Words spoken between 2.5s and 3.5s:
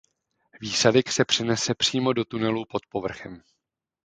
pod povrchem.